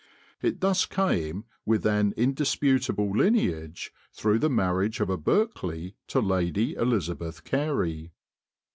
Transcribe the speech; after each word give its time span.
It 0.41 0.61
thus 0.61 0.87
came 0.87 1.45
with 1.63 1.85
an 1.85 2.15
indisputable 2.17 3.11
lineage 3.15 3.93
through 4.11 4.39
the 4.39 4.49
marriage 4.49 4.99
of 4.99 5.11
a 5.11 5.17
Berkeley 5.17 5.93
to 6.07 6.19
Lady 6.19 6.73
Elizabeth 6.73 7.43
Carey. 7.43 8.11